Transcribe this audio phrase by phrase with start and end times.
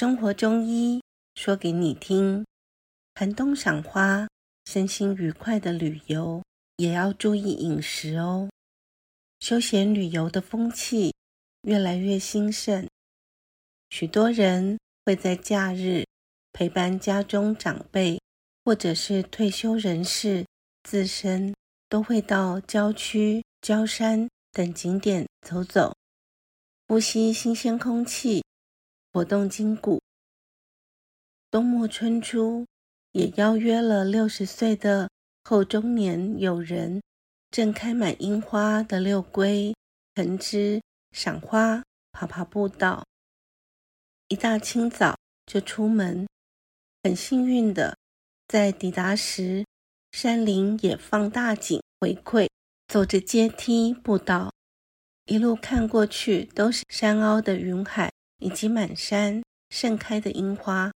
[0.00, 1.02] 生活中医
[1.34, 2.46] 说给你听：
[3.14, 4.26] 寒冬赏花，
[4.64, 6.42] 身心愉快的旅游
[6.78, 8.48] 也要注意饮食哦。
[9.40, 11.14] 休闲旅游的风气
[11.64, 12.88] 越来越兴盛，
[13.90, 16.06] 许多人会在假日
[16.54, 18.18] 陪伴家中长辈，
[18.64, 20.46] 或者是退休人士，
[20.82, 21.54] 自身
[21.90, 25.94] 都会到郊区、郊山等景点走走，
[26.88, 28.42] 呼吸新鲜空气。
[29.12, 30.00] 活动筋骨，
[31.50, 32.64] 冬末春初，
[33.10, 35.10] 也邀约了六十岁的
[35.42, 37.02] 后中年友人，
[37.50, 39.74] 正开满樱花的六龟、
[40.14, 40.80] 藤枝
[41.10, 43.04] 赏花、爬爬步道。
[44.28, 46.28] 一大清早就出门，
[47.02, 47.96] 很幸运的
[48.46, 49.66] 在抵达时，
[50.12, 52.48] 山林也放大景回馈，
[52.86, 54.52] 走着阶梯步道，
[55.24, 58.09] 一路看过去都是山凹的云海。
[58.40, 60.92] 以及满山盛开的樱花，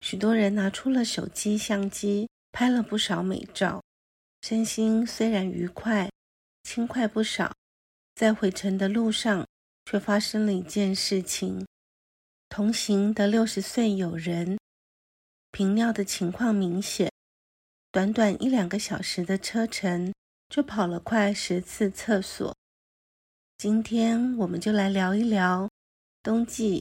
[0.00, 3.82] 许多人拿出了手机相机，拍了不少美照，
[4.42, 6.10] 身心虽然愉快，
[6.62, 7.52] 轻快不少。
[8.14, 9.46] 在回程的路上，
[9.86, 11.66] 却发生了一件事情：
[12.48, 14.58] 同行的六十岁友人
[15.50, 17.10] 频尿的情况明显，
[17.90, 20.12] 短短一两个小时的车程，
[20.50, 22.54] 就跑了快十次厕所。
[23.56, 25.68] 今天我们就来聊一聊。
[26.22, 26.80] 冬季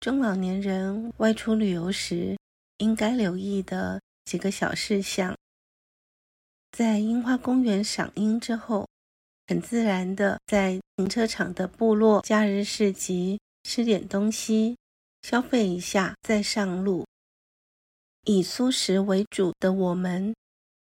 [0.00, 2.36] 中老年人外出旅游时
[2.76, 5.34] 应该留意的几个小事项。
[6.70, 8.86] 在樱花公园赏樱之后，
[9.46, 14.76] 很自然的在停车场的部落假日市集吃点东西，
[15.22, 17.06] 消费一下，再上路。
[18.24, 20.34] 以素食为主的我们，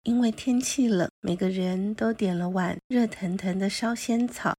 [0.02, 4.54] 因为天气冷，每个人都点了碗热腾腾的烧仙草，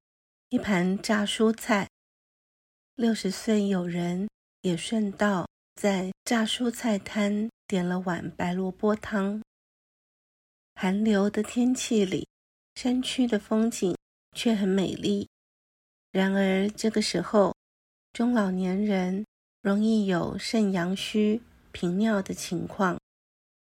[0.49, 1.87] 一盘炸蔬菜。
[2.97, 4.29] 六十岁友人
[4.61, 9.41] 也顺道在炸蔬菜摊点了碗白萝卜汤。
[10.75, 12.25] 寒流的天气里，
[12.75, 13.93] 山区的风景
[14.33, 15.27] 却很美丽。
[16.13, 17.53] 然而这个时候，
[18.13, 19.25] 中老年人
[19.61, 21.41] 容易有肾阳虚、
[21.73, 22.97] 频尿的情况，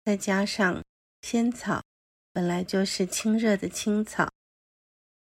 [0.03, 0.83] 再加上
[1.23, 1.81] 仙草
[2.31, 4.29] 本来就是清热的青草，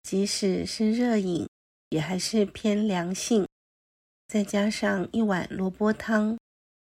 [0.04, 1.48] 即使是热饮，
[1.88, 3.44] 也还是偏凉性。
[4.28, 6.38] 再加上一碗萝卜汤，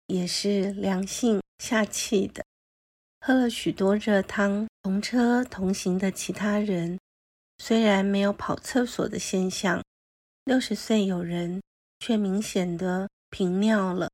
[0.05, 2.45] 也是凉性下气的。
[3.19, 6.99] 喝了许多热汤，同车同行的其他人
[7.57, 9.83] 虽然没有跑厕所的现象，
[10.45, 11.59] 六十岁有人
[11.99, 14.11] 却明显的频尿了。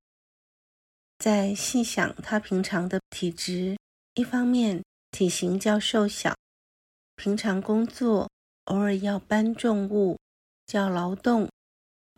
[1.18, 3.78] 再细想他平常的体质，
[4.14, 4.82] 一方面
[5.12, 6.34] 体型较瘦小，
[7.18, 8.30] 平常工作
[8.66, 10.18] 偶尔要搬重物，
[10.66, 11.50] 较劳动。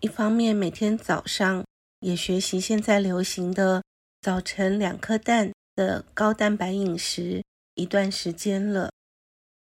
[0.02, 1.64] 一方面，每天早上
[2.00, 3.84] 也学习现在流行的
[4.20, 7.44] 早晨两颗蛋的高蛋白饮食
[7.76, 8.92] 一段时间了，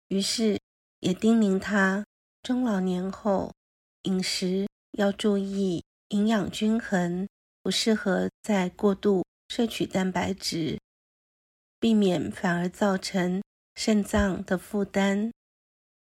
[0.09, 0.59] 于是
[0.99, 2.05] 也叮咛他
[2.43, 3.53] 中老年后
[4.03, 4.67] 饮食
[4.99, 7.29] 要注意营养均衡，
[7.63, 10.81] 不适合再过度摄取蛋白质，
[11.79, 13.41] 避免反而造成
[13.77, 15.31] 肾脏的负担。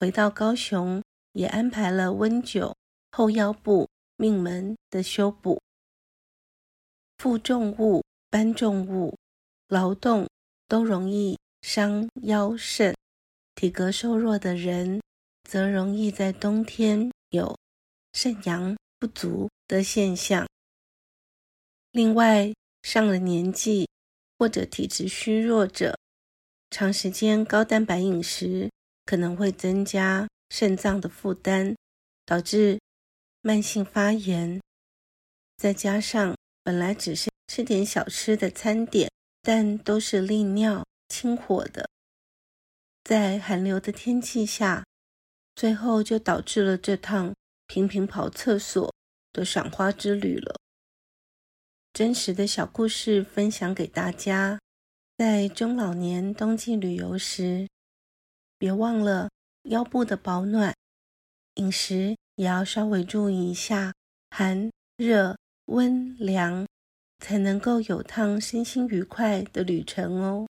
[0.00, 1.00] 回到高雄，
[1.34, 2.74] 也安排了温灸
[3.12, 3.87] 后腰部。
[4.20, 5.60] 命门的修补，
[7.18, 9.16] 负重物、搬重物、
[9.68, 10.28] 劳动
[10.66, 12.92] 都容易伤腰肾。
[13.54, 15.00] 体格瘦弱的人，
[15.44, 17.56] 则容易在冬天有
[18.12, 20.44] 肾阳不足的现象。
[21.92, 22.52] 另外，
[22.82, 23.88] 上了年纪
[24.36, 25.96] 或者体质虚弱者，
[26.70, 28.68] 长时间高蛋白饮食
[29.06, 31.76] 可能会增加肾脏的负担，
[32.26, 32.80] 导致。
[33.48, 34.60] 慢性发炎，
[35.56, 39.10] 再加上本来只是吃点小吃的餐点，
[39.40, 41.88] 但都是利尿清火的，
[43.04, 44.84] 在寒流的天气下，
[45.54, 47.34] 最后就导致了这趟
[47.66, 48.94] 频频跑厕所
[49.32, 50.54] 的赏花之旅了。
[51.94, 54.60] 真实的小故事分享给大家，
[55.16, 57.66] 在中老年冬季旅游时，
[58.58, 59.30] 别忘了
[59.62, 60.74] 腰部的保暖，
[61.54, 62.14] 饮食。
[62.38, 63.92] 也要稍微注意一下
[64.30, 65.36] 寒、热、
[65.66, 66.64] 温、凉，
[67.18, 70.46] 才能够有趟身心愉快的旅程哦。